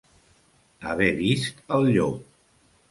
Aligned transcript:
Haver 0.87 1.11
vist 1.21 1.63
al 1.77 1.89
llop. 1.99 2.21